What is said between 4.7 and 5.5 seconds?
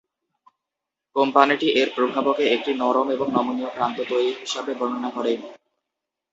বর্ণনা করে।